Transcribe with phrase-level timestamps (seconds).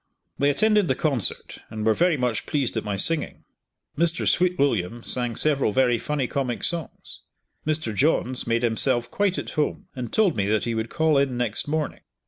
[0.39, 3.43] They attended the concert and were very much pleased at my singing.
[3.95, 4.27] Mr.
[4.27, 7.19] Sweetwilliam sang several very funny comic songs.
[7.67, 7.93] Mr.
[7.93, 11.67] Johns made himself quite at home, and told me that he would call in next
[11.67, 12.01] morning.